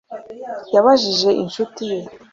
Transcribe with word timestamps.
Yabajije 0.73 1.29
inshuti 1.41 1.83
ye 1.91 1.99